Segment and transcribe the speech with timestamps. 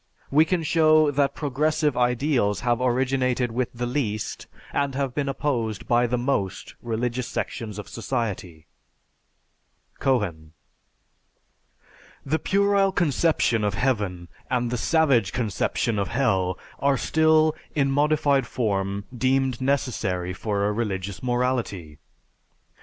[0.31, 5.87] We can show that progressive ideals have originated with the least, and have been opposed
[5.87, 8.65] by the most religious sections of society."
[9.99, 10.53] (Cohen.)
[12.25, 18.47] The puerile conception of heaven and the savage conception of hell are still, in modified
[18.47, 21.99] form, deemed necessary for a religious morality.